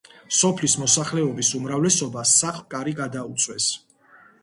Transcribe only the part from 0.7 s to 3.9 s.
მოსახლეობის უმრავლესობას სახლ-კარი გადაუწვეს.